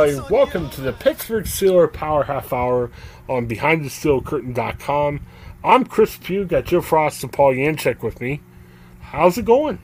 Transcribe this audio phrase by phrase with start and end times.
[0.00, 2.90] Everybody, welcome to the Pittsburgh Steelers Power Half Hour
[3.28, 5.20] on BehindTheSteelCurtain.com.
[5.62, 8.40] I'm Chris Pugh, got Joe Frost and Paul Yanchek with me.
[9.00, 9.78] How's it going?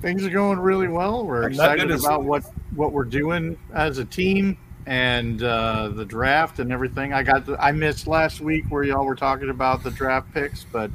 [0.00, 1.26] Things are going really well.
[1.26, 6.58] We're I'm excited about what what we're doing as a team and uh, the draft
[6.58, 7.12] and everything.
[7.12, 10.64] I got the, I missed last week where y'all were talking about the draft picks,
[10.64, 10.90] but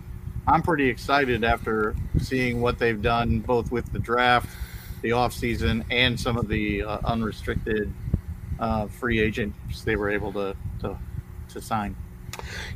[0.48, 4.50] I'm pretty excited after seeing what they've done both with the draft,
[5.02, 7.92] the offseason, and some of the uh, unrestricted
[8.60, 10.98] uh, free agents they were able to to,
[11.50, 11.96] to sign.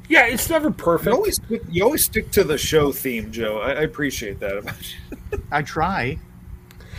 [0.10, 1.14] Yeah, it's never You perfect.
[1.16, 3.60] always stick, you always stick to the show theme, Joe.
[3.60, 5.44] I, I appreciate that about you.
[5.52, 6.20] I try.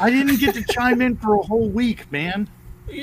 [0.01, 2.49] I didn't get to chime in for a whole week, man.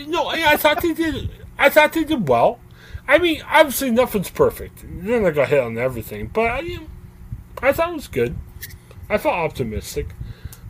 [0.08, 1.30] No, I, I thought they did.
[1.58, 2.60] I thought they did well.
[3.08, 4.84] I mean, obviously nothing's perfect.
[4.88, 6.80] They're not gonna hit on everything, but I,
[7.62, 8.36] I thought it was good.
[9.10, 10.08] I felt optimistic.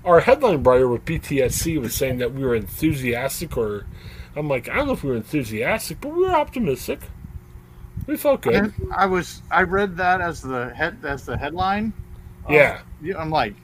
[0.05, 3.85] Our headline writer with BTSC was saying that we were enthusiastic, or
[4.35, 6.99] I'm like, I don't know if we were enthusiastic, but we were optimistic.
[8.05, 8.55] We felt good.
[8.55, 11.93] And I was I read that as the head as the headline.
[12.49, 12.81] Yeah.
[13.17, 13.55] I'm like,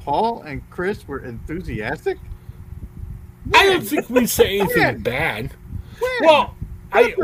[0.00, 2.18] Paul and Chris were enthusiastic.
[3.54, 5.02] I don't think we say anything When?
[5.02, 5.50] bad.
[5.98, 6.12] When?
[6.22, 6.54] Well,
[6.92, 7.14] I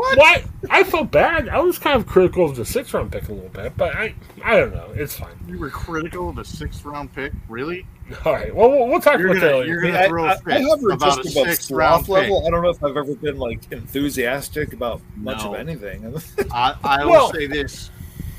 [0.00, 0.18] what?
[0.18, 1.48] what I felt bad.
[1.48, 4.14] I was kind of critical of the sixth round pick a little bit, but I
[4.44, 4.90] I don't know.
[4.94, 5.34] It's fine.
[5.48, 7.86] You were critical of the sixth round pick, really?
[8.24, 8.52] All right.
[8.54, 9.68] Well, we'll, we'll talk You're about gonna- that later.
[9.68, 11.46] you're I, mean, gonna I, throw a I, fit I hover about a just above
[11.48, 12.40] sixth sloth round level.
[12.40, 12.46] pick.
[12.48, 15.54] I don't know if I've ever been like enthusiastic about much No.
[15.54, 16.14] of anything.
[16.52, 17.90] I, I will Well- say this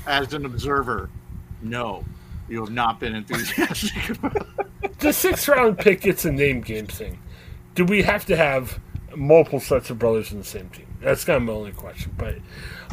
[0.06, 1.08] as an observer:
[1.62, 2.04] No,
[2.48, 4.98] you have not been enthusiastic about.
[4.98, 7.18] the sixth round pick gets a name game thing.
[7.74, 8.78] Do we have to have
[9.16, 10.86] multiple sets of brothers in the same team?
[11.02, 12.14] That's kind of my only question.
[12.16, 12.36] But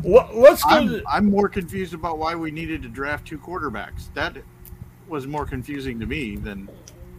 [0.03, 0.69] let's go.
[0.69, 4.13] I'm, to, I'm more confused about why we needed to draft two quarterbacks.
[4.13, 4.37] That
[5.07, 6.69] was more confusing to me than.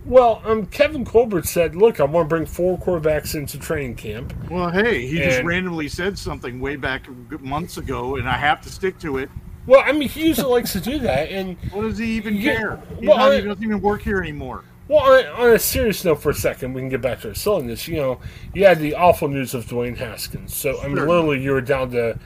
[0.04, 4.34] well, um, Kevin Colbert said, "Look, I want to bring four quarterbacks into training camp."
[4.50, 7.06] Well, hey, he just randomly said something way back
[7.40, 9.30] months ago, and I have to stick to it.
[9.66, 12.80] Well, I mean, he usually likes to do that, and What does he even care?
[12.98, 14.64] He's well, not, I- he doesn't even work here anymore.
[14.90, 17.34] Well, on, on a serious note, for a second, we can get back to our
[17.34, 17.86] silliness.
[17.86, 18.20] You know,
[18.52, 20.52] you had the awful news of Dwayne Haskins.
[20.52, 21.06] So, I mean, Sure.
[21.06, 22.18] literally, you were down to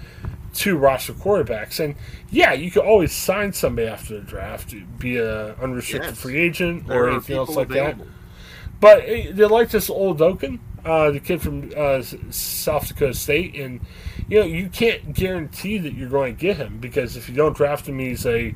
[0.55, 1.79] two roster quarterbacks.
[1.79, 1.95] And,
[2.31, 6.21] yeah, you could always sign somebody after the draft, be a unrestricted Yes.
[6.23, 8.07] free agent There or anything else like available.
[8.07, 8.81] that.
[8.81, 12.01] But eh, they like this Oladokun, uh, the kid from uh,
[12.31, 13.57] South Dakota State.
[13.57, 13.81] And,
[14.27, 17.55] you know, you can't guarantee that you're going to get him because if you don't
[17.55, 18.55] draft him, he's a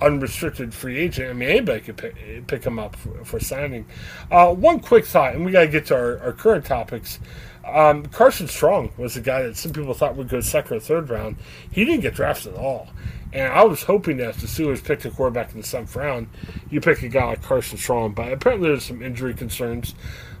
[0.00, 1.30] unrestricted free agent.
[1.30, 3.86] I mean, anybody could pick, pick him up for, for signing.
[4.30, 7.20] Uh, one quick thought, and we got to get to our, our current topics.
[7.66, 11.08] Um, Carson Strong was a guy that some people thought would go second or third
[11.08, 11.36] round.
[11.70, 12.88] He didn't get drafted at all.
[13.32, 16.28] And I was hoping that if the Steelers picked a quarterback in the seventh round,
[16.70, 18.12] you pick a guy like Carson Strong.
[18.12, 19.94] But apparently there's some injury concerns.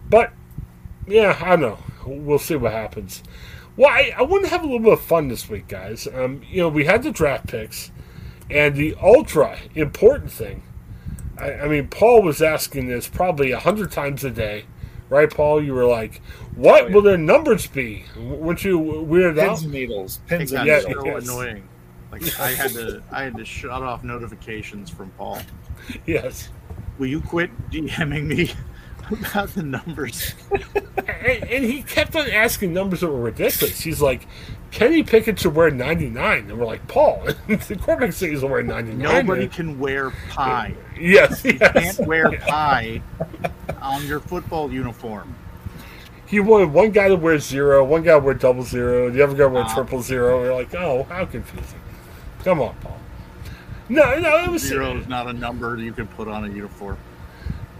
[0.08, 0.32] But,
[1.08, 1.78] yeah, I don't know.
[2.06, 3.22] We'll see what happens.
[3.76, 6.06] Well, I, I want to have a little bit of fun this week, guys.
[6.06, 7.90] Um, you know, we had the draft picks.
[8.50, 10.62] And the ultra important thing,
[11.38, 14.64] I, I mean, Paul was asking this probably a hundred times a day,
[15.08, 15.62] right, Paul?
[15.62, 16.20] You were like,
[16.54, 16.94] "What Oh, yeah.
[16.94, 19.48] will their numbers be?" Weren't you weirded out?
[19.48, 20.20] Pins and needles.
[20.26, 21.06] Pins got and Yeah, so needles.
[21.06, 21.24] yes.
[21.28, 21.68] annoying.
[22.12, 25.40] Like I had to, I had to shut off notifications from Paul.
[26.06, 26.50] Yes.
[26.98, 28.52] Will you quit DMing me
[29.10, 30.34] about the numbers?
[30.96, 33.80] And, and he kept on asking numbers that were ridiculous.
[33.80, 34.26] He's like,
[34.74, 38.98] "Kenny Pickett should wear 99," and we're like, "Paul, the quarterback says he'll wear 99."
[38.98, 40.74] Nobody can wear pie.
[41.00, 41.96] Yes, You yes.
[41.96, 43.00] can't wear pie
[43.82, 45.34] on your football uniform.
[46.26, 49.32] He wanted one guy to wear zero, one guy to wear double zero, the other
[49.32, 49.74] guy to wear Wow.
[49.74, 50.40] triple zero.
[50.40, 51.80] We're like, oh, how confusing.
[52.44, 52.98] Come on, Paul.
[53.88, 56.96] No, no, it was Zero is not a number you can put on a uniform.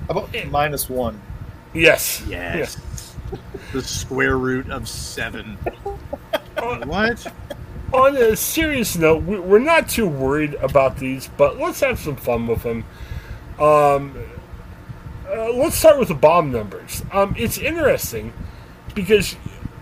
[0.08, 1.20] How about minus one?
[1.72, 2.22] Yes.
[2.28, 2.76] Yes.
[3.72, 5.56] The square root of seven.
[6.84, 7.32] what?
[7.92, 12.16] On a serious note, we- we're not too worried about these, but let's have some
[12.16, 12.84] fun with them.
[13.58, 14.16] Um,
[15.30, 17.02] uh, let's start with the bomb numbers.
[17.12, 18.32] Um, it's interesting
[18.94, 19.36] because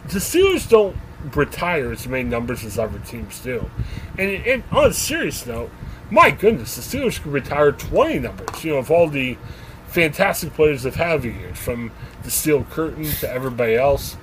[0.08, 0.96] the Steelers don't
[1.34, 3.70] retire as many numbers as other teams do.
[4.18, 5.70] And, and on a serious note,
[6.10, 9.38] my goodness, the Steelers could retire 20 numbers, you know, of all the
[9.92, 11.92] fantastic players they've had over the from
[12.22, 14.16] the Steel Curtain to everybody else.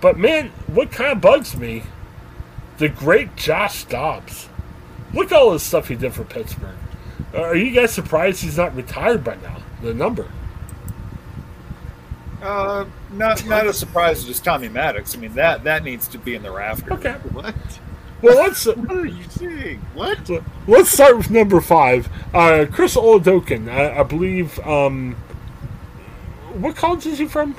[0.00, 1.84] But man, what kind of bugs me,
[2.78, 4.48] the great Josh Dobbs.
[5.12, 6.76] Look at all the stuff he did for Pittsburgh.
[7.34, 9.62] Are you guys surprised he's not retired by now?
[9.82, 10.28] The number.
[12.42, 15.16] Uh, not not as surprised as Tommy Maddox.
[15.16, 16.92] I mean that that needs to be in the rafters.
[16.92, 17.12] Okay.
[17.32, 17.54] What?
[18.24, 19.80] Well, let's What are you saying?
[19.92, 20.30] What?
[20.66, 22.08] let's start with number five.
[22.32, 24.58] Uh, Chris Oladokun, I, I believe.
[24.60, 25.14] Um,
[26.54, 27.54] what college is he from?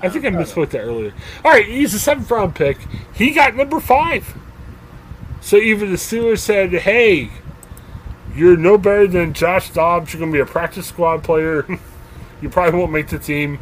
[0.00, 1.12] I think I misspoke that earlier.
[1.44, 2.78] All right, he's a seventh round pick.
[3.12, 4.36] He got number five.
[5.40, 7.30] So even the Steelers said, "Hey,
[8.36, 10.12] you're no better than Josh Dobbs.
[10.12, 11.66] You're going to be a practice squad player.
[12.40, 13.58] you probably won't make the team."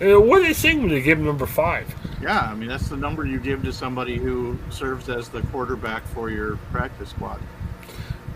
[0.00, 1.94] Uh, what are they saying when they gave him number five?
[2.24, 6.04] Yeah, I mean that's the number you give to somebody who serves as the quarterback
[6.06, 7.38] for your practice squad.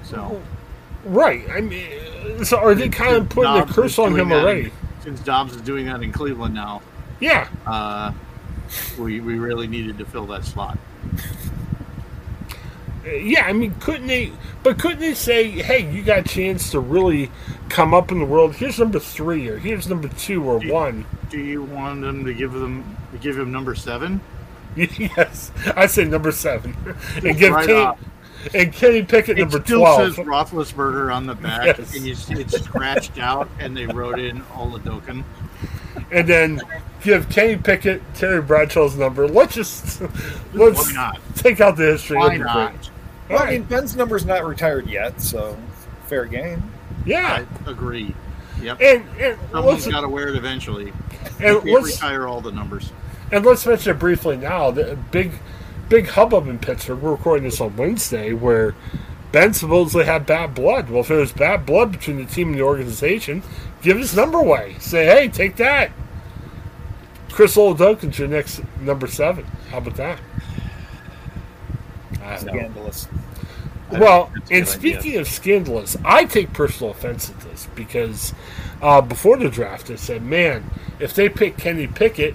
[0.05, 0.41] So
[1.05, 1.49] Right.
[1.51, 4.73] I mean, so are they kind of putting Dobbs a curse on him already?
[5.03, 6.83] Since Dobbs is doing that in Cleveland now,
[7.19, 7.49] Yeah.
[7.67, 8.13] uh,
[8.99, 10.79] we we really needed to fill that slot.
[13.07, 14.33] Yeah, I mean, couldn't they?
[14.63, 17.31] But couldn't they say, "Hey, you got a chance to really
[17.71, 18.57] come up in the world.
[18.57, 22.53] Here's number three, or here's number two, or one." Do you want them to give
[22.53, 24.21] them to give him number seven?
[24.77, 26.77] yes, I say number seven,
[27.25, 27.99] and give Right Kenny off.
[28.55, 30.15] and Kenny Pickett It number still twelve.
[30.15, 31.97] says Roethlisberger on the back, Yes.
[31.97, 35.25] and you see it's scratched out, and they wrote in Oladokun.
[36.13, 36.61] and then
[37.03, 39.27] give Kenny Pickett Terry Bradshaw's number.
[39.27, 40.01] Let's just
[40.53, 41.21] let's Why not?
[41.35, 42.19] take out the history.
[42.19, 42.91] Why That'd not?
[43.31, 43.63] Well, All I mean.
[43.65, 45.57] Ben's number's not retired yet, so
[46.07, 46.63] fair game.
[47.05, 48.15] Yeah, I agree.
[48.63, 48.81] Yep.
[48.81, 50.93] and and Someone's let's, got to wear it eventually.
[51.43, 52.93] and You can't let's retire all the numbers.
[53.31, 54.71] And let's mention it briefly now.
[54.71, 55.33] The big,
[55.89, 57.01] big hubbub in Pittsburgh.
[57.01, 58.75] We're recording this on Wednesday, where
[59.33, 60.89] Ben supposedly had bad blood.
[60.89, 63.43] Well, if there was bad blood between the team and the organization,
[63.83, 64.77] give his number away.
[64.79, 65.91] Say, hey, take that.
[67.31, 69.45] Chris Oladokun's your next number seven.
[69.71, 70.21] How about that?
[72.23, 72.91] I don't know.
[73.89, 74.01] Scandalous.
[74.01, 78.35] Well, and good speaking of scandalous, I take personal offense at this because
[78.83, 80.71] uh, before the draft, I said, man,
[81.01, 82.35] if they pick Kenny Pickett,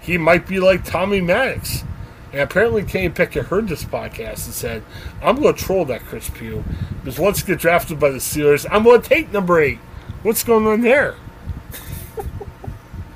[0.00, 1.84] he might be like Tommy Maddox.
[2.32, 4.82] And apparently, Kenny Pickett heard this podcast and said,
[5.22, 6.64] I'm going to troll that Chris Pugh
[6.98, 9.78] because once you get drafted by the Steelers, I'm going to take number eight.
[10.22, 11.16] What's going on there?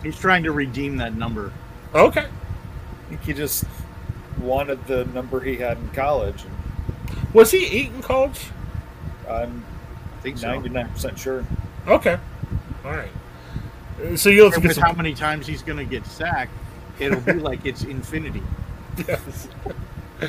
[0.02, 1.52] He's trying to redeem that number.
[1.94, 2.26] Okay.
[2.26, 3.64] I think he just
[4.40, 6.44] wanted the number he had in college.
[6.44, 6.57] And
[7.32, 8.50] Was he eating in college?
[9.28, 9.64] I'm
[10.18, 10.48] I think so.
[10.48, 11.44] ninety nine percent sure.
[11.86, 12.18] Okay.
[12.84, 13.10] All right.
[14.16, 16.52] So you have to And get with how many times he's going to get sacked,
[16.98, 18.42] it'll be like it's infinity.
[19.06, 19.48] Yes.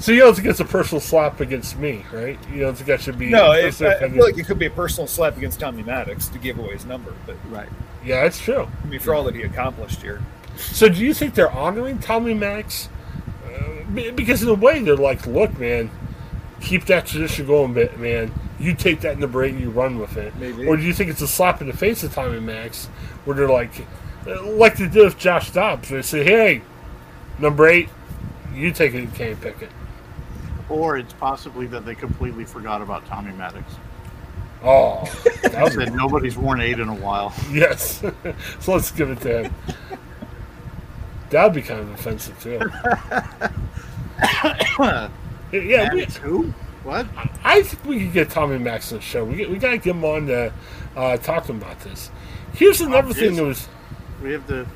[0.00, 2.38] So you don't think it's a personal slap against me, right?
[2.52, 4.66] You don't think that should be No, it, I I feel like it could be
[4.66, 7.68] a personal slap against Tommy Maddox to give away his number, but Right.
[8.04, 8.68] Yeah, it's true.
[8.84, 10.22] I mean for all that he accomplished here.
[10.56, 12.88] So do you think they're honoring Tommy Maddox?
[13.94, 15.90] Be- because in a way, they're like, look, man,
[16.60, 18.32] keep that tradition going, bit, man.
[18.58, 20.34] You take that number eight and you run with it.
[20.36, 20.66] Maybe.
[20.66, 22.86] Or do you think it's a slap in the face of Tommy Maddox,
[23.24, 23.70] where they're like,
[24.26, 26.62] uh, like they did with Josh Dobbs, they say, hey,
[27.38, 27.88] number eight,
[28.54, 29.70] you take it and can't pick it.
[30.68, 33.74] Or it's possibly that they completely forgot about Tommy Maddox.
[34.62, 35.04] Oh,
[35.44, 37.32] that was said nobody's worn eight in a while.
[37.52, 38.02] Yes.
[38.60, 39.54] so let's give it to him.
[41.30, 42.58] That would be kind of offensive too.
[45.52, 46.52] yeah, we, who?
[46.84, 47.06] What?
[47.44, 49.24] I think we could get Tommy Maddox on the show.
[49.24, 50.52] We get, we got to get him on to
[50.96, 52.10] uh, talk to him about this.
[52.54, 53.68] Here's another thing that was
[54.22, 54.66] We have to.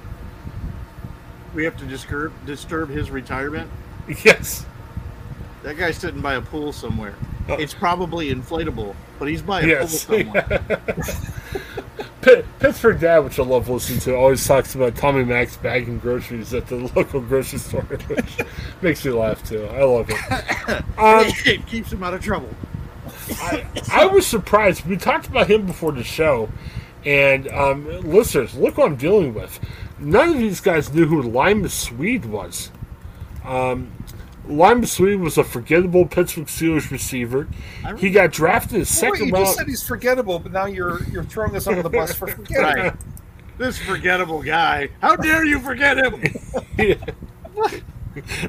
[1.54, 3.70] We have to disturb disturb his retirement.
[4.24, 4.66] yes,
[5.62, 7.14] That guy's sitting by a pool somewhere.
[7.48, 7.54] Oh.
[7.54, 10.04] It's probably inflatable, but he's by a yes.
[10.04, 10.60] pool somewhere.
[12.22, 16.54] Pitt, Pittsburgh Dad, which I love listening to, always talks about Tommy Maddox bagging groceries
[16.54, 18.38] at the local grocery store, which
[18.80, 19.66] makes me laugh too.
[19.66, 20.84] I love it.
[20.98, 22.48] Um, it keeps him out of trouble.
[23.40, 24.86] I, I was surprised.
[24.86, 26.48] We talked about him before the show,
[27.04, 29.58] and um, listeners, look what I'm dealing with.
[29.98, 32.70] None of these guys knew who Limas Sweed was.
[33.44, 33.90] Um,
[34.48, 37.48] Limas Sweed was a forgettable Pittsburgh Steelers receiver.
[37.98, 39.46] He got drafted in the Wait, second you round.
[39.46, 42.82] just said he's forgettable, but now you're you're throwing us under the bus for forgetting.
[42.84, 42.94] Right.
[43.58, 44.88] This forgettable guy.
[45.00, 46.22] How dare you forget him?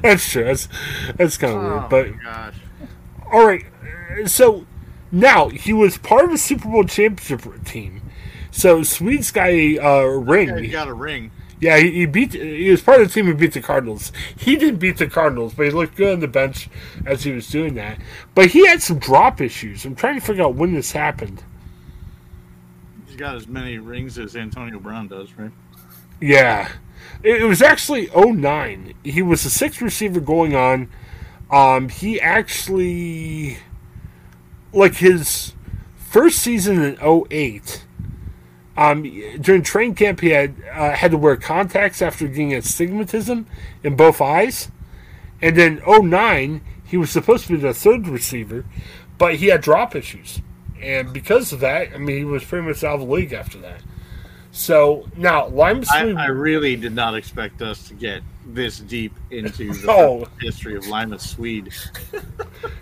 [0.02, 0.44] that's true.
[0.44, 0.68] That's,
[1.16, 1.88] that's kind of Oh weird.
[1.90, 3.64] But all right,
[4.22, 4.66] uh, so
[5.12, 8.02] Now he was part of a Super Bowl championship team,
[8.50, 10.58] so Sweed's got a uh, ring.
[10.58, 11.30] He got a ring.
[11.60, 12.32] Yeah, he, he beat.
[12.32, 14.12] He was part of the team who beat the Cardinals.
[14.36, 16.68] He didn't beat the Cardinals, but he looked good on the bench
[17.06, 17.98] as he was doing that.
[18.34, 19.84] But he had some drop issues.
[19.84, 21.42] I'm trying to figure out when this happened.
[23.06, 25.52] He's got as many rings as Antonio Brown does, right?
[26.20, 26.70] Yeah,
[27.22, 28.94] it, it was actually 09.
[29.04, 30.88] He was the sixth receiver going on.
[31.50, 33.58] Um, he actually,
[34.72, 35.52] like his
[35.96, 37.83] first season in 08,
[38.76, 39.02] um,
[39.40, 43.46] during training camp, he had uh, had to wear contacts after getting astigmatism
[43.82, 44.70] in both eyes.
[45.42, 48.64] And then 09, he was supposed to be the third receiver,
[49.18, 50.40] but he had drop issues.
[50.80, 53.58] And because of that, I mean, he was pretty much out of the league after
[53.58, 53.80] that.
[54.52, 56.16] So now, Lima I, Swede.
[56.16, 60.28] I really did not expect us to get this deep into the Oh.
[60.40, 61.72] history of Limas Sweed.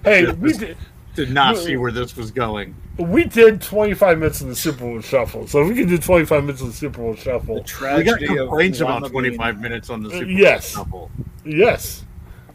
[0.05, 0.77] hey, we did,
[1.15, 2.75] Did not see where this was going.
[2.97, 5.47] we did 25 minutes of the Super Bowl shuffle.
[5.47, 7.67] So if we can do 25 minutes of the Super Bowl The shuffle, We got
[7.67, 10.71] tragedy complaints of about 25 being- minutes on the Super Bowl yes.
[10.71, 11.11] Shuffle.
[11.45, 12.05] yes.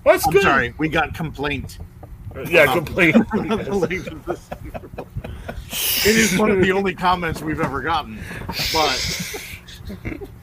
[0.03, 0.41] Well, that's I'm good.
[0.43, 1.77] sorry, we got complaint.
[2.49, 3.13] Yeah, about complete.
[3.33, 5.07] the length of the Super Bowl.
[5.69, 8.19] It is one of the only comments we've ever gotten,
[8.71, 9.41] but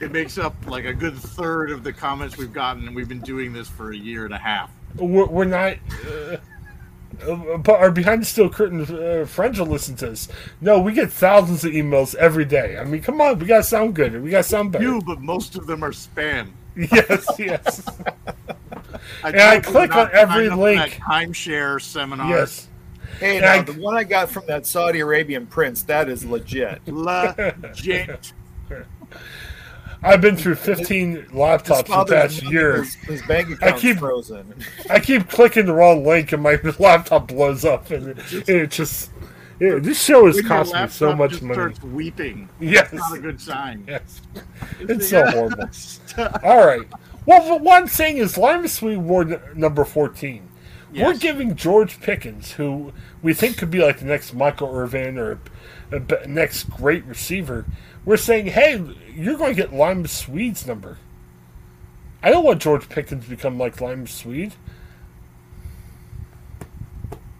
[0.00, 3.20] it makes up like a good third of the comments we've gotten, and we've been
[3.20, 4.70] doing this for a year and a half.
[4.96, 5.76] we're, we're not.
[6.06, 6.40] Uh, uh, but
[7.68, 10.28] our behind the steel curtain uh, friends will listen to us.
[10.60, 12.78] No, we get thousands of emails every day.
[12.78, 14.22] I mean, come on, we gotta sound good.
[14.22, 14.84] We gotta sound better.
[14.84, 16.50] You, but most of them are spam.
[16.76, 17.86] Yes, yes,
[19.22, 20.80] I And I click on every sign up for link.
[20.98, 22.28] that timeshare seminar.
[22.28, 22.66] yes.
[23.20, 26.80] Hey, now I- the one I got from that Saudi Arabian prince, that is legit.
[26.88, 28.32] legit.
[30.04, 32.76] I've been through 15 His laptops the father's past year.
[32.82, 34.54] His, his bank account's keep- frozen.
[34.90, 39.10] I keep clicking the wrong link and my laptop blows up, and it, it just.
[39.60, 41.54] Yeah, this show has When your cost me so much just money.
[41.54, 42.48] starts weeping.
[42.60, 42.88] Yes.
[42.92, 43.84] It's not a good sign.
[43.88, 44.20] Yes.
[44.80, 45.68] It's so horrible.
[46.42, 46.82] All right.
[47.24, 50.48] Well, but one thing is Limas Sweed Ward number 14.
[50.92, 52.92] We're giving George Pickens, who
[53.22, 55.38] we think could be like the next Michael Irvin or
[55.92, 57.64] a b- next great receiver,
[58.04, 58.82] we're saying, hey,
[59.14, 60.98] you're going to get Limas Sweed's number.
[62.22, 64.54] I don't want George Pickens to become like Lime Swede.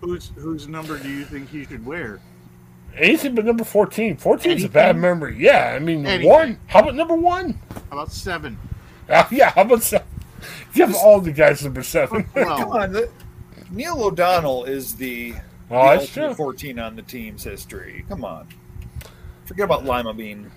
[0.02, 2.21] Whose whose number do you think he should wear?
[2.97, 4.18] Anything but number 14.
[4.18, 5.37] 14 is a bad memory.
[5.38, 6.28] Yeah, I mean, Anything.
[6.28, 6.59] one.
[6.66, 7.59] How about number one?
[7.90, 8.59] How about seven?
[9.09, 10.06] Uh, yeah, how about seven?
[10.75, 12.28] Give all the guys number seven.
[12.35, 13.09] Well, Come on, the,
[13.71, 15.38] Neil O'Donnell is the, the
[15.71, 16.35] Oh, that's ultimate true.
[16.35, 18.04] 14 on the team's history.
[18.09, 18.47] Come on.
[19.45, 20.51] Forget about Lima being.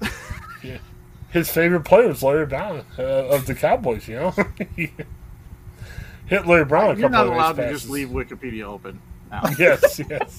[1.30, 4.06] his favorite player was Larry Brown uh, of the Cowboys.
[4.08, 4.34] You know,
[4.76, 4.92] He
[6.26, 9.00] hit Larry Brown a you're couple not of allowed nice to just leave Wikipedia open.
[9.30, 9.42] now.
[9.58, 10.38] Yes, yes.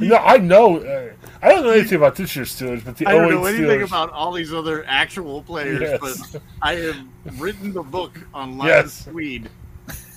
[0.00, 0.78] no, I know.
[0.78, 1.10] Uh,
[1.42, 3.86] I don't know anything about this year's Steelers, but the I don't know anything Steelers.
[3.86, 6.00] about all these other actual players, Yes.
[6.32, 7.06] but I have
[7.40, 9.04] written the book on Lion Yes.
[9.04, 9.48] Swede.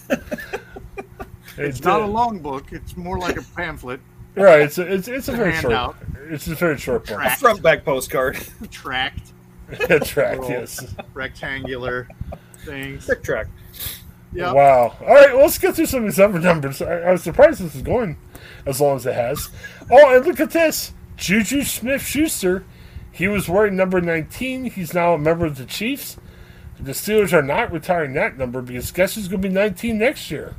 [0.10, 0.20] it's
[1.58, 4.00] It's not a long book; it's more like a pamphlet,
[4.46, 4.62] right.
[4.62, 5.74] It's a, it's it's a very short.
[5.74, 5.96] handout.
[6.30, 7.20] It's a very short book.
[7.22, 8.38] A front back postcard.
[8.72, 9.32] tract,
[10.04, 10.96] Track, yes.
[11.14, 12.08] rectangular
[12.66, 13.04] things.
[13.04, 13.48] Stick track.
[14.32, 14.96] Yeah, Wow.
[15.02, 16.82] All right, well, let's get through some of these other numbers.
[16.82, 18.18] I, I was surprised this is going
[18.66, 19.50] as long as it has.
[19.90, 20.94] Oh, and look at this.
[21.18, 22.64] Juju Smith Schuster.
[23.12, 24.66] He was wearing number 19.
[24.66, 26.18] He's now a member of the Chiefs.
[26.80, 30.32] The Steelers are not retiring that number because guess who's going to be 19 next
[30.32, 30.56] year?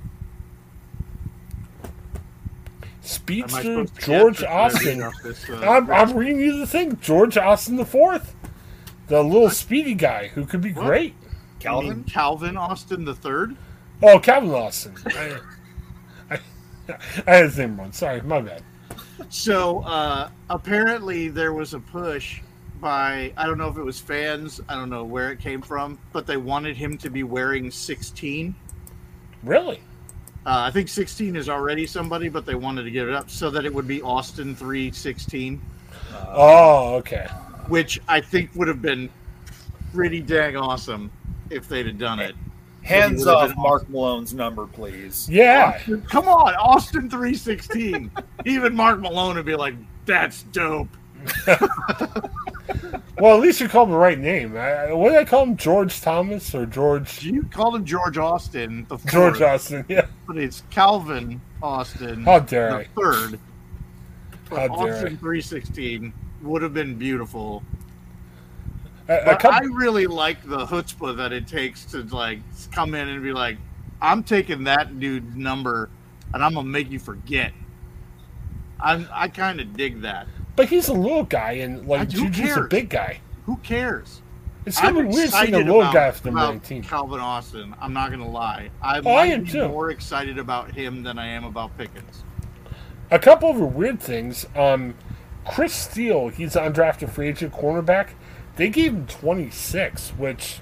[1.83, 1.89] Am
[2.83, 5.13] I Speedster George guess or should I read Austin.
[5.25, 6.99] this, uh, I'm, I'm reading you the thing.
[7.01, 8.35] George Austin the fourth,
[9.09, 10.85] the little speedy guy who could be What?
[10.87, 11.15] great.
[11.59, 12.05] Calvin?
[12.05, 13.57] Calvin Austin the third.
[14.03, 14.95] Oh, Calvin Austin.
[15.07, 15.39] I,
[16.31, 16.39] I,
[16.89, 17.93] I had his name wrong.
[17.93, 18.63] Sorry, my bad.
[19.29, 22.41] So uh, apparently there was a push
[22.81, 25.99] by I don't know if it was fans, I don't know where it came from,
[26.13, 28.55] but they wanted him to be wearing 16.
[29.43, 29.81] Really?
[30.47, 33.51] Uh, I think 16 is already somebody, but they wanted to give it up so
[33.51, 35.61] that it would be Austin 316,
[36.29, 37.27] Oh, okay.
[37.69, 39.11] which I think would have been
[39.93, 41.11] pretty dang awesome
[41.51, 42.35] if they'd have done it.
[42.83, 45.29] Hands would've off been Mark Malone's number, please.
[45.31, 45.75] Yeah.
[45.77, 48.11] Austin- come on, Austin 316.
[48.47, 49.75] Even Mark Malone would be like,
[50.07, 50.89] "That's dope."
[53.19, 54.57] Well, at least you called him the right name.
[54.57, 55.57] I, what did I call him?
[55.57, 59.85] George Thomas or George You called him George Austin the fourth, George Austin?
[59.89, 60.07] Yeah.
[60.27, 62.25] but it's Calvin Austin.
[62.25, 62.85] How dare the I?
[62.97, 63.39] third.
[64.49, 66.13] How But dare Austin 316
[66.43, 67.63] would have been beautiful.
[69.09, 69.21] I?
[69.25, 72.39] But I really like the chutzpah that it takes to like
[72.73, 73.59] come in and be like,
[74.01, 75.91] "I'm taking that dude's number,
[76.33, 77.53] and I'm gonna make you forget."
[78.81, 80.27] I'm, I kind of dig that.
[80.61, 83.21] But he's a little guy, and like who Juju's a big guy.
[83.47, 84.21] Who cares?
[84.67, 86.83] It's I'm be weird seeing a little about- guy number about 19.
[86.83, 87.75] Calvin Austin.
[87.81, 88.69] I'm not gonna lie.
[88.83, 89.67] I Oh, I am too.
[89.69, 92.25] more excited about him than I am about Pickens.
[93.11, 94.45] A couple of weird things.
[94.55, 94.97] Um,
[95.47, 98.09] Chris Steele, he's an undrafted free agent cornerback.
[98.57, 100.61] They gave him 26, which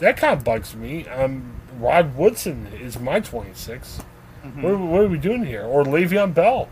[0.00, 1.08] that kind of bugs me.
[1.08, 4.02] Um, Rod Woodson is my 26.
[4.44, 4.60] Mm-hmm.
[4.62, 5.64] What, are, what are we doing here?
[5.64, 6.68] Or Le'Veon Bell.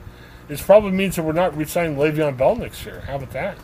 [0.48, 3.00] This probably means that we're not re-signing Le'Veon Bell next year.
[3.00, 3.58] How about that?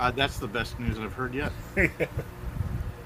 [0.00, 1.52] Uh, that's the best news I've heard yet.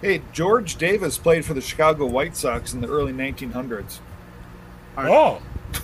[0.01, 3.99] Hey, George Davis played for the Chicago White Sox in the early 1900s.
[4.97, 5.43] Are, Oh,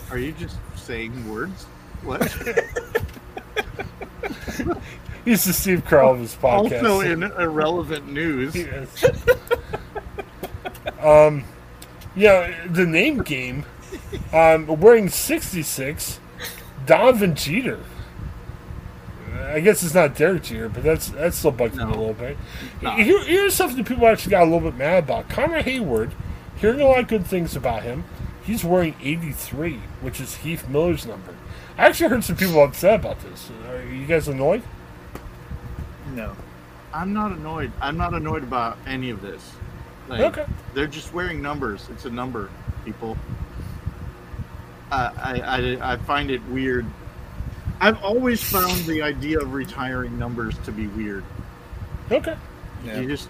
[0.09, 1.65] are you just saying words?
[2.05, 2.23] What?
[5.25, 6.85] he's the Steve Carell of his podcast.
[6.85, 8.55] also in irrelevant news.
[8.55, 9.05] Yes.
[11.01, 11.43] um,
[12.15, 13.65] yeah, the name game.
[14.33, 16.21] Um, wearing sixty six,
[16.87, 17.81] Donovan Jeter.
[19.47, 22.37] I guess it's not Derek Jeter, but that's that's still bugging me a little bit.
[22.83, 22.93] No.
[22.93, 25.29] Here, here's something that people actually got a little bit mad about.
[25.29, 26.13] Connor Heyward,
[26.57, 28.05] hearing a lot of good things about him.
[28.43, 31.35] He's wearing 83, which is Heath Miller's number.
[31.79, 33.51] I actually heard some people upset about this.
[33.69, 34.63] Are you guys annoyed?
[36.13, 36.37] No.
[36.93, 37.73] I'm not annoyed.
[37.81, 39.53] I'm not annoyed about any of this.
[40.09, 40.47] Like, Okay.
[40.75, 41.89] They're just wearing numbers.
[41.91, 42.51] It's a number,
[42.85, 43.17] people.
[45.17, 46.87] I, I I find it weird.
[47.81, 51.25] I've always found the idea of retiring numbers to be weird.
[52.11, 52.37] Okay.
[52.85, 53.01] Yeah.
[53.01, 53.29] You just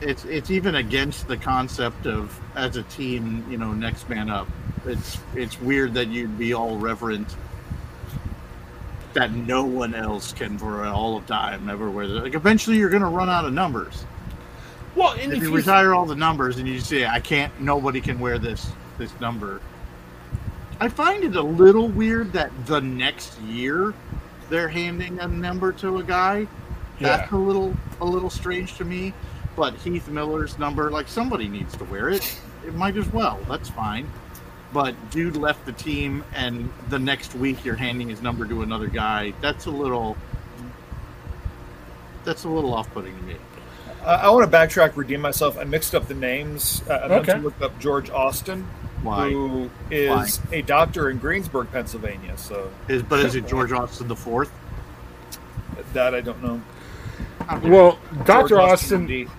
[0.00, 4.48] it's it's even against the concept of as a team, you know, next man up.
[4.84, 7.34] It's it's weird that you'd be all reverent
[9.14, 12.22] that no one else can for all of time ever wear this.
[12.22, 14.04] Like eventually you're gonna run out of numbers.
[14.94, 17.52] Well, and If if you you retire all the numbers and you say I can't
[17.60, 19.60] nobody can wear this this number.
[20.80, 23.94] I find it a little weird that the next year
[24.50, 26.46] they're handing a number to a guy.
[27.00, 29.12] That's a little a little strange to me.
[29.56, 32.38] But Heath Miller's number, like somebody needs to wear it.
[32.66, 33.38] It might as well.
[33.48, 34.08] That's fine.
[34.72, 38.88] But dude left the team, and the next week you're handing his number to another
[38.88, 39.32] guy.
[39.40, 40.16] That's a little.
[42.24, 43.36] That's a little off-putting to me.
[44.04, 45.56] I, I want to backtrack, redeem myself.
[45.56, 46.82] I mixed up the names.
[46.88, 47.32] Uh, I meant Okay.
[47.38, 48.66] to look up George Austin,
[49.06, 49.30] Why?
[49.30, 52.36] who is a doctor in Greensburg, Pennsylvania.
[52.36, 54.50] So Is but is it George Austin the fourth?
[55.92, 56.60] that I don't know.
[57.62, 58.60] Well, Dr.
[58.60, 59.30] Austin, MD.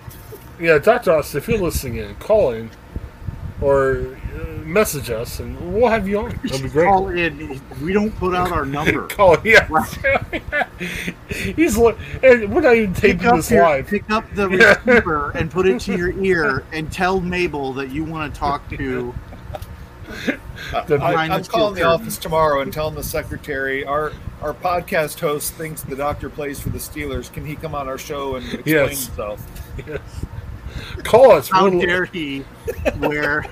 [0.58, 1.12] yeah, Dr.
[1.12, 2.70] Austin, if you're listening in, call in
[3.60, 6.30] or uh, message us and we'll have you on.
[6.44, 6.86] That'd be great.
[6.86, 7.60] Call in.
[7.82, 9.06] We don't put out our number.
[9.08, 9.66] Call, yeah.
[11.28, 13.86] He's li- and we're not even pick taping up, this your, live.
[13.88, 14.74] pick up the Yeah.
[14.86, 18.68] receiver and put it to your ear and tell Mabel that you want to talk
[18.70, 19.14] to.
[20.86, 24.52] The- I, I'm the calling the steel office tomorrow and telling the secretary our our
[24.54, 27.32] podcast host thinks the doctor plays for the Steelers.
[27.32, 29.06] Can he come on our show and explain Yes.
[29.06, 29.46] himself?
[29.86, 30.00] Yes.
[31.04, 31.48] Call us.
[31.48, 32.44] How We'll- dare he
[32.98, 33.44] wear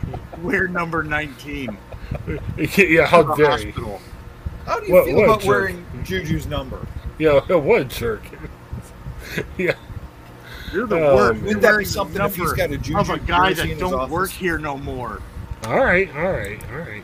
[0.42, 1.77] wear number nineteen
[2.59, 3.71] yeah, how to the dare he?
[4.66, 6.87] How do you What- feel what about wearing Juju's number?
[7.19, 8.23] Yeah, what a jerk.
[9.59, 9.73] yeah.
[10.73, 11.42] You're the Um, worst.
[11.42, 13.95] Wouldn't that be something if he's number got a Juju of a guy that don't
[13.95, 14.12] office?
[14.12, 15.23] work here no more.
[15.66, 17.02] All right, all right, all right.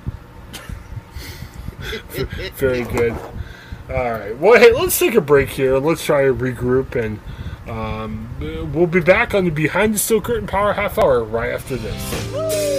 [2.55, 3.13] Very good.
[3.91, 4.39] All right.
[4.39, 5.79] Well, hey, let's take a break here.
[5.79, 7.19] Let's try to regroup, and
[7.69, 8.31] um,
[8.73, 12.72] we'll be back on the Behind the Steel Curtain Power Half Hour right after this.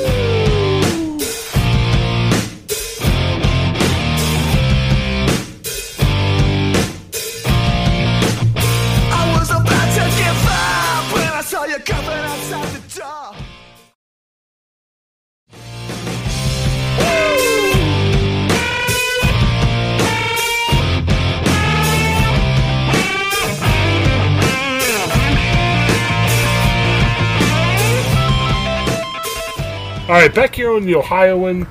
[30.03, 31.65] All right, back here on the Ohioan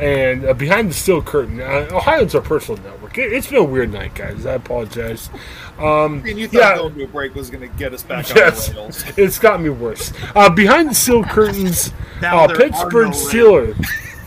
[0.00, 1.60] and uh, Behind the Steel Curtain.
[1.60, 3.16] Uh, Ohio's our personal network.
[3.16, 4.44] It, it's been a weird night, guys.
[4.44, 5.30] I apologize.
[5.78, 6.76] Um, And you thought yeah.
[6.78, 9.04] going to a break was going to get us back Yes, on the rails.
[9.16, 10.12] it's got me worse.
[10.34, 13.86] Uh, behind the steel curtains, uh, Pittsburgh no Steelers.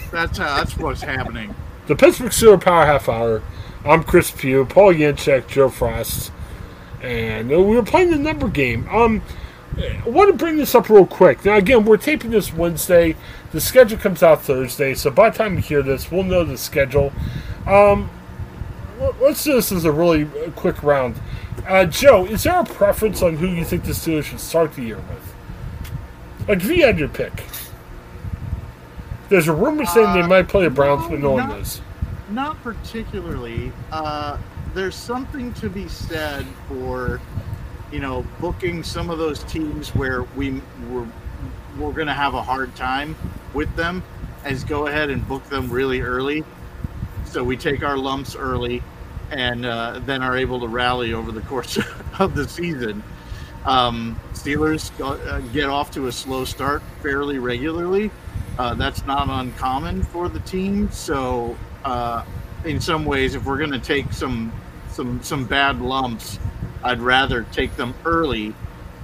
[0.09, 1.53] That's uh, that's what's happening.
[1.87, 3.43] The Pittsburgh Steelers Power Half Hour.
[3.83, 6.31] I'm Chris Pugh, Paul Yanchek, Joe Frost,
[7.01, 8.87] and uh, we were playing the number game.
[8.89, 9.21] Um,
[9.77, 11.45] I want to bring this up real quick.
[11.45, 13.15] Now, again, we're taping this Wednesday.
[13.51, 16.57] The schedule comes out Thursday, so by the time you hear this, we'll know the
[16.57, 17.11] schedule.
[17.65, 18.09] Um,
[19.21, 21.15] let's do this as a really uh, quick round.
[21.67, 24.83] Uh, Joe, is there a preference on who you think the Steelers should start the
[24.83, 26.47] year with?
[26.47, 27.43] Like, if you had your pick.
[29.29, 31.55] There's a rumor saying they Uh, might play the Browns, but no one no.
[31.55, 31.81] knows.
[32.31, 33.71] not particularly.
[33.91, 34.37] Uh,
[34.73, 37.19] there's something to be said for,
[37.91, 41.07] you know, booking some of those teams where we we're,
[41.77, 43.15] we're going to have a hard time
[43.53, 44.03] with them,
[44.45, 46.43] is go ahead and book them really early.
[47.25, 48.83] So we take our lumps early,
[49.29, 51.79] and uh, then are able to rally over the course
[52.19, 53.03] of the season.
[53.65, 58.11] Um, Steelers go, uh, get off to a slow start fairly regularly.
[58.57, 60.91] Uh, that's not uncommon for the team.
[60.91, 62.25] So, uh,
[62.65, 64.51] in some ways, if we're going to take some
[64.89, 66.37] some some bad lumps,
[66.83, 68.53] I'd rather take them early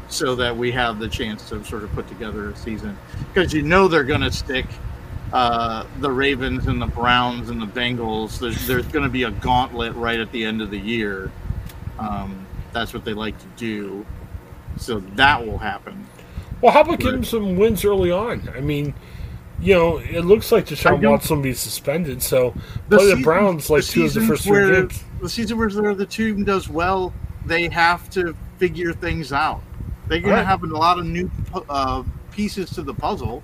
[0.10, 2.98] so that we have the chance to sort of put together a season
[3.34, 4.66] because you know they're going to stick.
[5.34, 8.40] Uh, the Ravens and the Browns and the Bengals.
[8.40, 11.30] There's, there's going to be a gauntlet right at the end of the year.
[12.00, 14.06] Um, that's what they like to do.
[14.78, 16.08] So that will happen.
[16.62, 18.50] Well, how about getting some wins early on?
[18.56, 18.94] I mean,
[19.60, 22.54] you know, it looks like Deshaun Watson will be suspended, so
[22.90, 25.04] The play the Browns like the two of the first three games.
[25.22, 27.14] The season where the team does well,
[27.48, 29.62] they have to figure things out.
[30.08, 30.42] They're going Right.
[30.42, 31.30] to have a lot of new
[31.70, 33.44] uh, pieces to the puzzle,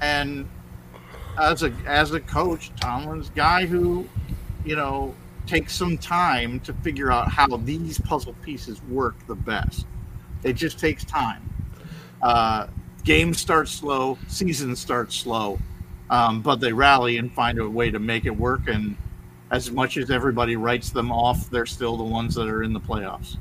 [0.00, 0.48] and
[1.40, 4.08] as a as a coach, Tomlin's guy who,
[4.64, 5.14] you know,
[5.46, 9.86] takes some time to figure out how these puzzle pieces work the best.
[10.44, 11.42] It just takes time.
[12.22, 12.66] Uh,
[13.04, 15.58] games start slow, seasons start slow,
[16.10, 18.68] um, but they rally and find a way to make it work.
[18.68, 18.96] And
[19.52, 22.80] as much as everybody writes them off, they're still the ones that are in the
[22.80, 23.36] playoffs.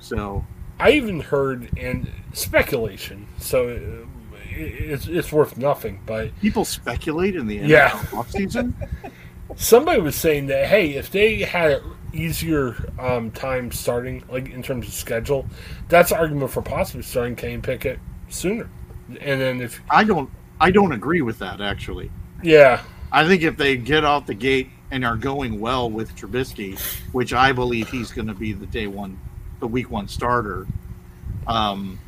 [0.00, 0.44] So
[0.80, 6.00] I even heard and speculation, so uh, it's it's worth nothing.
[6.06, 7.90] But people speculate in the NFL Yeah.
[8.12, 8.72] offseason.
[9.56, 14.62] somebody was saying that hey, if they had an easier um, time starting, like in
[14.62, 15.44] terms of schedule,
[15.88, 18.70] that's an argument for possibly starting Kenny Pickett sooner.
[19.20, 20.30] And then if I don't.
[20.60, 22.10] I don't agree with that actually.
[22.42, 26.78] yeah, I think if they get out the gate and are going well with Trubisky,
[27.12, 29.18] which I believe he's going to be the day one,
[29.60, 30.66] the week one starter,
[31.46, 31.98] um,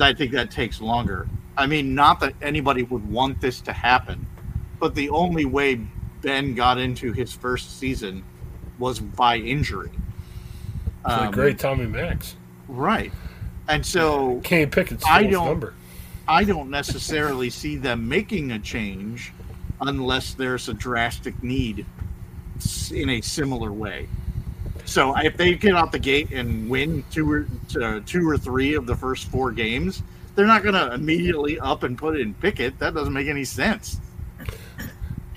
[0.00, 1.28] I think that takes longer.
[1.56, 4.26] I mean, not that anybody would want this to happen,
[4.78, 5.80] but the only way
[6.22, 8.24] Ben got into his first season
[8.78, 9.90] was by injury.
[11.04, 12.36] Um, great Tommy Maddox,
[12.68, 13.12] right?
[13.68, 15.74] And so Kenny Pickett's I don't- number.
[16.28, 19.32] I don't necessarily see them making a change
[19.80, 21.84] unless there's a drastic need
[22.90, 24.08] in a similar way.
[24.84, 27.46] So if they get out the gate and win two or
[27.80, 30.02] uh, two or three of the first four games,
[30.34, 32.78] they're not going to immediately up and put it in Pickett.
[32.78, 34.00] That doesn't make any sense.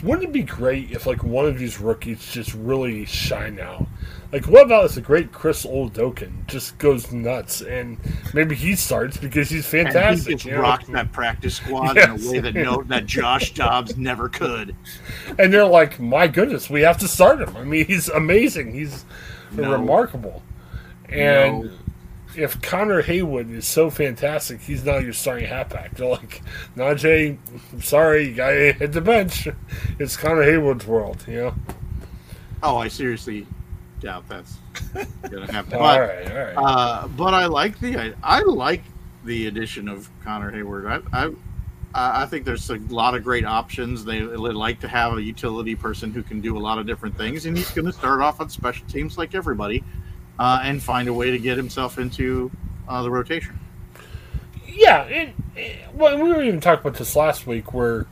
[0.04, 3.88] Wouldn't it be great if like one of these rookies just really shine out?
[4.34, 7.98] Like, what about if the great Chris Oladokun just goes nuts and
[8.34, 10.28] maybe he starts because he's And fantastic?
[10.28, 10.60] he just you know?
[10.62, 12.22] rocked that practice squad Yes.
[12.22, 14.76] in a way that no that Josh Dobbs never could.
[15.40, 17.56] And they're like, my goodness, we have to start him.
[17.56, 18.74] I mean, he's amazing.
[18.74, 19.06] He's
[19.52, 19.72] No.
[19.72, 20.42] remarkable.
[21.10, 21.72] And No.
[22.36, 25.96] If Connor Heyward is so fantastic, he's not your starting halfback.
[25.96, 26.42] They're like,
[26.76, 27.38] Najee,
[27.72, 29.48] I'm sorry, you gotta hit the bench.
[30.00, 31.56] It's Connor Heyward's world, you know?
[32.64, 33.46] Oh, I seriously
[34.00, 34.58] doubt that's
[35.30, 35.74] going to happen.
[35.74, 36.54] all But- right, all right.
[36.58, 38.82] Uh, but I like the I, I like
[39.26, 41.04] the addition of Connor Heyward.
[41.14, 41.32] I, I
[41.96, 44.04] I think there's a lot of great options.
[44.04, 47.16] They, they like to have a utility person who can do a lot of different
[47.16, 49.84] things, and he's going to start off on special teams like everybody,
[50.40, 52.52] uh, and find a way to get himself into
[52.88, 53.60] uh, the rotation.
[54.68, 58.08] Yeah, and, and well, we were even talking about this last week, where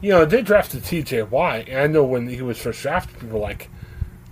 [0.00, 1.22] you know they drafted T.J.
[1.24, 3.68] Watt, and I know when he was first drafted, people were like,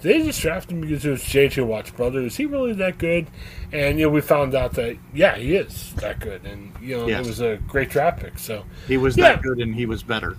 [0.01, 1.63] they just drafted him because it was J.J.
[1.63, 2.21] Watt's brother?
[2.21, 3.27] Is he really that good?"
[3.73, 7.07] And you know, we found out that yeah, he is that good, and you know,
[7.09, 7.25] Yes.
[7.25, 8.39] it was a great draft pick.
[8.39, 9.35] So He was Yeah.
[9.35, 10.37] that good, and he was better.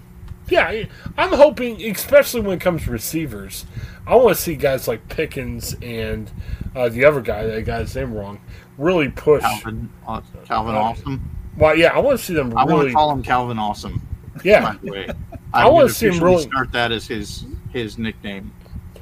[0.50, 3.66] Yeah, I- I'm hoping, especially when it comes to receivers,
[4.08, 6.32] I want to see guys like Pickens and
[6.76, 8.40] uh, the other guy that I got his name wrong
[8.78, 9.42] really push.
[9.42, 11.32] Calvin, uh, Calvin Uh, Awesome.
[11.58, 14.06] Well, yeah, I want to see them I want to call him Calvin Awesome.
[14.44, 15.08] yeah, By the way,
[15.54, 18.52] I I'm wanna see him really- start that as his his nickname.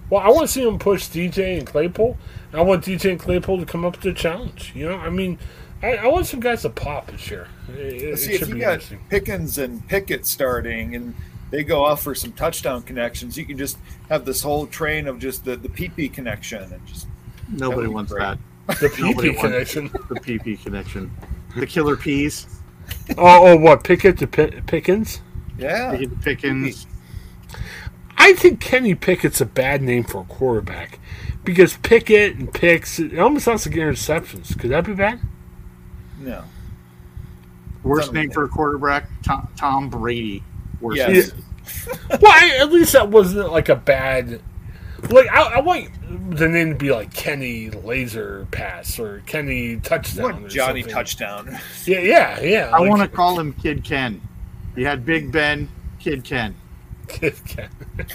[0.10, 2.18] Well, I want to see him push DJ and Claypool.
[2.52, 4.72] And I want DJ and Claypool to come up to the challenge.
[4.76, 5.40] You know, I mean,
[5.82, 7.48] I, I want some guys to pop this year.
[7.70, 8.88] It, it See, if you got.
[9.10, 11.16] Pickens and Pickett starting and
[11.54, 13.78] they go off for some touchdown connections, you can just
[14.10, 17.06] have this whole train of just the, the PP connection and just
[17.48, 18.22] Nobody That would be wants great.
[18.22, 18.40] that.
[18.80, 19.84] The PP connection.
[20.10, 21.12] The PP connection.
[21.56, 22.48] The killer peas.
[23.20, 23.84] oh, oh, what?
[23.84, 25.22] Pickett to Pi- Pickens?
[25.60, 25.92] yeah.
[25.92, 26.88] They get the Pickens.
[28.18, 30.98] I think Kenny Pickett's a bad name for a quarterback
[31.44, 34.58] because Pickett and picks, it almost sounds like interceptions.
[34.58, 35.20] Could that be bad?
[36.20, 36.46] No.
[37.84, 40.42] Worst Son of a name for a quarterback, Tom, Tom Brady.
[40.84, 41.32] Worst Yes.
[41.34, 41.44] name.
[42.22, 44.42] well, I, at least that wasn't like a bad
[45.10, 45.90] like I, I want
[46.38, 50.24] the name to be like Kenny Laser Pass or Kenny Touchdown.
[50.24, 50.94] What or Johnny something.
[50.96, 51.60] touchdown?
[51.86, 52.70] Yeah, yeah, yeah.
[52.74, 54.22] I like- want to call him Kid Ken.
[54.76, 55.70] You had Big Ben,
[56.00, 56.56] Kid Ken.
[57.08, 57.70] Kid Ken.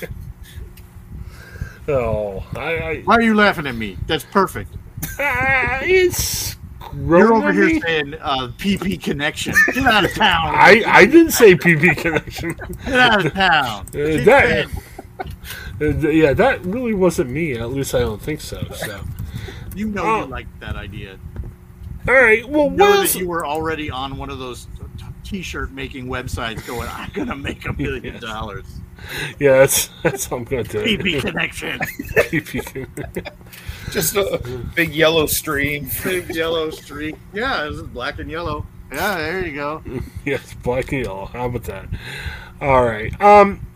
[1.88, 3.96] oh, I, I Why are you laughing at me?
[4.06, 4.70] That's perfect.
[5.20, 6.56] ah, it's
[7.06, 7.80] You're over here me.
[7.80, 9.54] saying uh, PP connection.
[9.74, 10.54] Get out of town.
[10.54, 12.56] I I didn't say PP connection.
[12.84, 13.86] Get out of town.
[13.94, 14.66] Uh, that-
[15.80, 17.52] Uh, yeah, that really wasn't me.
[17.56, 18.60] At least I don't think so.
[18.74, 19.00] So,
[19.76, 20.18] You know Oh.
[20.20, 21.18] you like that idea.
[22.08, 22.48] all right.
[22.48, 23.14] Well, know what that else?
[23.14, 24.66] you were already on one of those
[24.98, 28.64] t- t-shirt making websites going, I'm gonna make a million dollars.
[29.38, 31.00] Yeah, that's that's how I'm going to do it.
[31.00, 31.78] PP connection.
[32.28, 33.32] PP.
[33.90, 34.38] Just a
[34.74, 35.88] big yellow stream.
[36.04, 37.16] Big yellow streak.
[37.32, 38.66] Yeah, this is black and yellow.
[38.92, 39.82] Yeah, there you go.
[40.24, 41.26] yes, black and yellow.
[41.26, 41.88] How about that?
[42.60, 43.18] All right.
[43.20, 43.66] Um,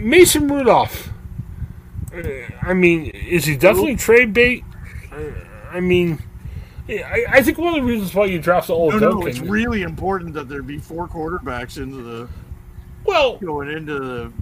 [0.00, 1.10] Mason Rudolph.
[2.14, 2.22] Uh,
[2.62, 4.64] I mean, is he definitely trade bait?
[5.12, 5.30] Uh,
[5.70, 6.22] I mean,
[6.88, 9.40] I, I think one of the reasons why you draft the old No, no, it's
[9.40, 12.28] really important that there be four quarterbacks into the
[13.10, 14.32] well, going into the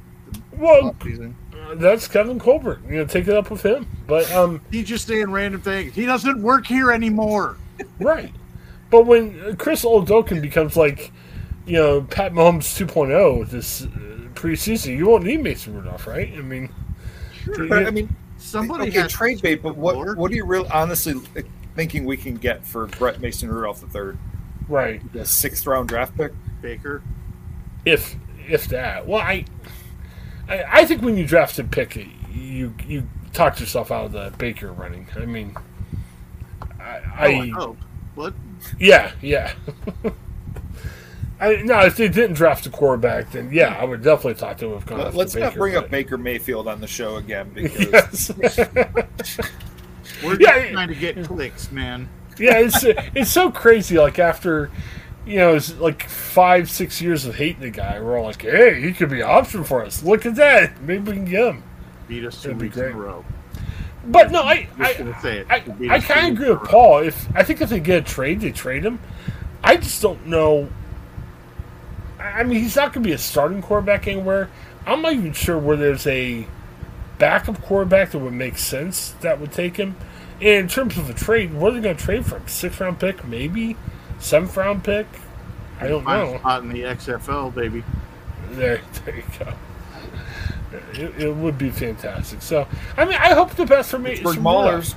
[0.57, 1.35] well, offseason.
[1.55, 2.81] uh, that's Kevin Colbert.
[2.89, 3.87] You know, take it up with him.
[4.07, 5.95] But um, He's just saying random things.
[5.95, 7.57] He doesn't work here anymore.
[8.01, 8.33] right.
[8.91, 11.13] But when uh, Chris Oladokun becomes like,
[11.67, 13.89] you know, Pat Mahomes 2.0 this uh,
[14.35, 16.33] preseason, you won't need Mason Rudolph, right?
[16.33, 16.71] I mean,
[17.47, 19.63] But I mean, Somebody okay, has trade bait.
[19.63, 20.17] But what Lord.
[20.17, 21.15] what are you real honestly
[21.75, 24.17] thinking we can get for Brett Mason Rudolph the third?
[24.69, 25.01] right.
[25.13, 26.33] the sixth round draft pick.
[26.63, 27.03] Baker.
[27.85, 28.17] if
[28.49, 29.07] if that.
[29.07, 29.45] Well, I,
[30.49, 31.97] I, I think when you draft a pick,
[32.33, 35.07] you you talked yourself out of the Baker running.
[35.17, 35.55] I mean,
[36.81, 37.79] I, Oh, I, I hope.
[38.15, 38.35] What?
[38.79, 39.53] yeah, yeah.
[41.41, 44.67] I no, if they didn't draft a quarterback, then yeah, I would definitely talk to
[44.73, 44.79] him.
[44.79, 47.51] If gone Let- after Let's not Baker, bring up Baker Mayfield on the show again
[47.55, 48.69] because Yes.
[50.25, 52.09] We're just Yeah, trying to get clicks, man.
[52.39, 53.99] yeah, it's it's so crazy.
[53.99, 54.71] Like after.
[55.29, 58.01] You know, it's like five, six years of hating the guy.
[58.01, 60.03] We're all like, "Hey, he could be an option for us.
[60.03, 60.81] Look at that.
[60.81, 61.63] Maybe we can get him."
[62.09, 63.27] Beat us two That'd weeks in a row.
[64.07, 65.47] But no, I, I, gonna say it.
[65.51, 65.57] I,
[65.91, 67.01] I a kind of agree with Paul.
[67.01, 69.01] If I think if they get a trade, they trade him.
[69.63, 70.71] I just don't know.
[72.19, 74.49] I I mean, he's not going to be a starting quarterback anywhere.
[74.87, 76.47] I'm not even sure where there's a
[77.19, 79.95] backup quarterback that would make sense that would take him.
[80.41, 82.49] And in terms of a trade, what are they going to trade for him?
[82.49, 83.77] Sixth round pick, maybe
[84.19, 85.07] seventh round pick.
[85.81, 86.39] I don't Find know.
[86.39, 87.85] spot in the XFL, baby.
[88.51, 89.53] There, there you go.
[90.95, 92.43] It, it would be fantastic.
[92.43, 94.17] So, I mean, I hope the best for me.
[94.17, 94.95] for Maulers.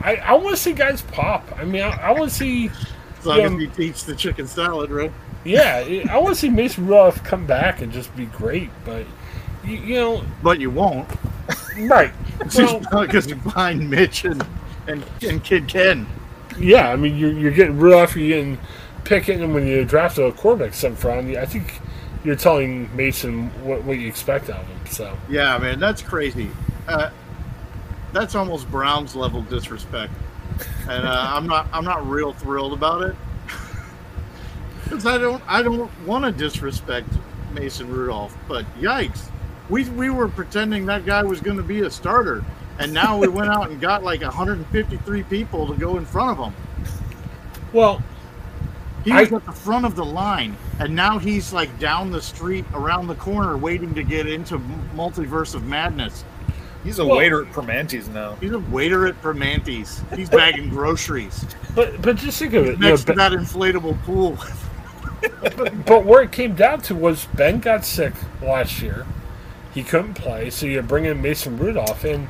[0.00, 1.48] I, I want to see guys pop.
[1.58, 2.70] I mean, I, I want to see,
[3.18, 3.44] As long Yeah.
[3.46, 5.12] as um, you teach the chicken salad, right?
[5.44, 8.70] yeah, I want to see Mason Rudolph come back and just be great.
[8.84, 9.06] But
[9.64, 11.08] you, you know, But you won't.
[11.78, 12.12] right?
[12.56, 14.44] Well, Because you find Mitch and,
[14.88, 16.06] and, and Kid Ken.
[16.58, 18.58] Yeah, I mean, you're, you're getting Rudolph, you're getting
[19.04, 21.80] Pickett, and when you draft a quarterback seventh round, I think
[22.24, 24.86] you're telling Mason what, what you expect out of him.
[24.86, 26.50] So, Yeah, man, that's crazy.
[26.88, 27.10] Uh,
[28.12, 30.12] that's almost Browns level disrespect,
[30.88, 33.16] and uh, I'm not I'm not real thrilled about it
[34.84, 37.08] because I don't I don't want to disrespect
[37.52, 39.30] Mason Rudolph, but yikes,
[39.68, 42.44] we we were pretending that guy was going to be a starter,
[42.78, 46.46] and now we went out and got like 153 people to go in front of
[46.46, 46.54] him.
[47.72, 48.02] well,
[49.04, 52.22] He was I- at the front of the line, and now he's like down the
[52.22, 54.58] street, around the corner, waiting to get into
[54.96, 56.24] Multiverse of Madness.
[56.82, 58.36] He's a Well- waiter at Primanti's now.
[58.40, 60.02] He's a waiter at Primanti's.
[60.14, 62.72] He's bagging groceries but but just think of it.
[62.72, 64.38] you know, next to Ben- that inflatable pool.
[65.86, 69.06] But where it came down to was Ben got sick last year.
[69.72, 72.28] He couldn't play, so you bring in Mason Rudolph, and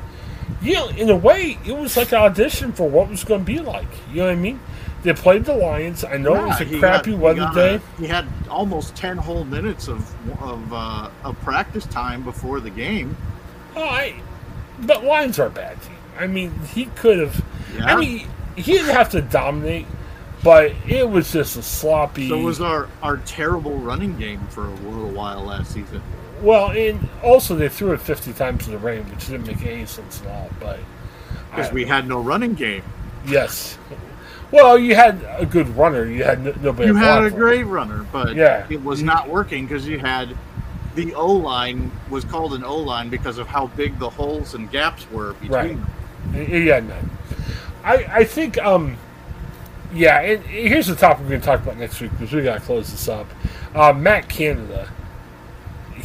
[0.61, 3.45] you know, in a way, it was like an audition for what was going to
[3.45, 3.87] be like.
[4.09, 4.59] You know what I mean?
[5.03, 6.03] They played the Lions.
[6.03, 7.75] I know it was a crappy got- weather got day.
[7.75, 12.71] a- he had almost ten whole minutes of of, uh, of practice time before the
[12.71, 13.15] game.
[13.75, 14.15] Oh, I,
[14.79, 15.95] but Lions are a bad team.
[16.17, 17.43] I mean, he could have.
[17.83, 19.85] I mean, he didn't have to dominate,
[20.43, 22.29] but it was just a sloppy.
[22.29, 26.01] So was our our terrible running game for a little while last season.
[26.41, 29.85] Well, and also they threw it fifty times in the rain, which didn't make any
[29.85, 30.49] sense at all.
[30.59, 30.79] But
[31.51, 32.83] Because we had no running game.
[33.25, 33.77] Yes.
[34.51, 36.05] Well, you had a good runner.
[36.05, 36.87] You had n- nobody.
[36.87, 38.65] You had a great runner, but Yeah.
[38.69, 40.35] it was not working because you had
[40.93, 44.71] the O line was called an O line because of how big the holes and
[44.71, 45.77] gaps were between Right.
[46.33, 46.63] them.
[46.67, 46.95] Yeah, no.
[47.83, 48.95] I I think um,
[49.93, 50.21] yeah.
[50.21, 52.59] And here's the topic we're going to talk about next week because we got to
[52.65, 53.27] close this up.
[53.73, 54.87] Uh, Matt Canada,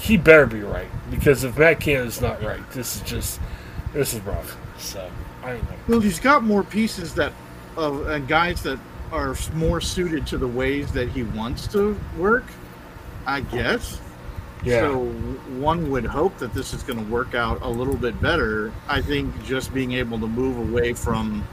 [0.00, 3.40] he better be right because if Matt Canada's not right, this is just
[3.92, 4.56] this is rough.
[4.78, 5.10] So
[5.42, 5.76] I don't know.
[5.88, 7.32] Well, he's got more pieces that
[7.76, 8.78] of and guys that
[9.12, 12.44] are more suited to the ways that he wants to work.
[13.26, 14.00] I guess.
[14.64, 14.80] Yeah.
[14.80, 15.04] So
[15.58, 18.72] one would hope that this is going to work out a little bit better.
[18.88, 21.46] I think just being able to move away from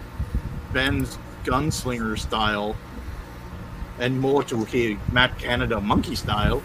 [0.74, 2.76] Ben's gunslinger style
[4.00, 6.62] and more to a Matt Canada monkey style,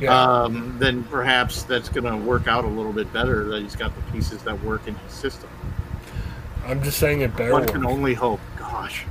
[0.00, 0.42] yeah.
[0.42, 3.44] um, then perhaps that's going to work out a little bit better.
[3.44, 5.48] That he's got the pieces that work in his system.
[6.66, 7.70] I'm just saying it better One work.
[7.72, 8.40] can only hope.
[8.58, 9.04] Gosh.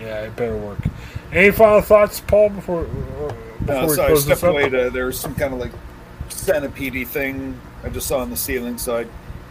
[0.00, 0.78] Yeah, it better work.
[1.32, 2.50] Any final thoughts, Paul?
[2.50, 3.32] Before uh,
[3.64, 4.50] before Uh, we so I close stepped this up?
[4.50, 5.72] away to there was some kind of like
[6.28, 9.06] centipede thing I just saw on the ceiling, so I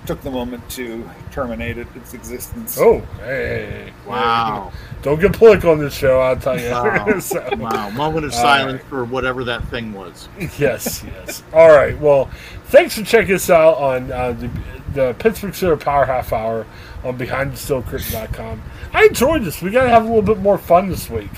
[0.05, 2.77] took the moment to terminate it, its existence.
[2.79, 4.71] Oh, hey, Wow.
[5.01, 6.69] Don't get political on this show, I'll tell you.
[6.71, 7.19] Wow.
[7.19, 7.89] So- wow.
[7.89, 8.89] Moment of silence right.
[8.89, 10.29] for whatever that thing was.
[10.57, 11.43] yes, yes.
[11.53, 11.99] All right.
[11.99, 12.29] Well,
[12.67, 14.49] thanks for checking us out on uh, the,
[14.93, 16.65] the Pittsburgh Steelers Power Half Hour
[17.03, 18.61] on BehindTheSteelCurtain.com.
[18.93, 19.61] I enjoyed this.
[19.61, 21.31] We got to have a little bit more fun this week,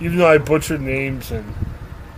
[0.00, 1.54] even though I butchered names and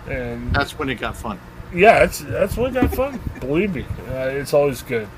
[0.09, 1.39] and That's when it got fun.
[1.75, 3.21] yeah, that's that's what got fun.
[3.41, 5.09] Believe me, uh, it's always good.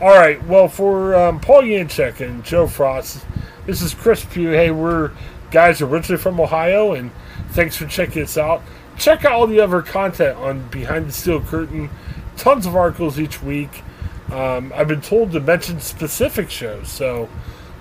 [0.00, 0.42] All right.
[0.46, 3.22] Well, for um, Paul Yanchek and Joe Frost,
[3.66, 4.48] this is Chris Pugh.
[4.48, 5.10] Hey, we're
[5.50, 7.10] guys originally from Ohio, and
[7.50, 8.62] thanks for checking us out.
[8.96, 11.90] Check out all the other content on Behind the Steel Curtain.
[12.38, 13.82] Tons of articles each week.
[14.32, 17.28] Um, I've been told to mention specific shows, so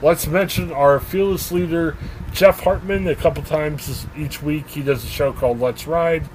[0.02, 1.96] let's mention our fearless leader
[2.34, 4.68] Jeff Hartman a couple times each week.
[4.68, 6.28] He does a show called Let's Ride.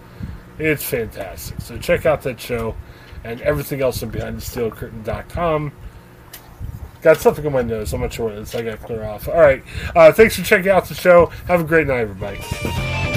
[0.59, 1.61] It's fantastic.
[1.61, 2.75] So check out that show
[3.25, 5.73] and everything else on BehindTheSteelCurtain.com.
[7.03, 7.93] Got something on my nose.
[7.93, 8.55] I'm not sure what it is.
[8.55, 9.29] I got to clear off.
[9.29, 9.63] All right.
[9.95, 11.27] Uh, thanks for checking out the show.
[11.47, 13.14] Have a great night, everybody.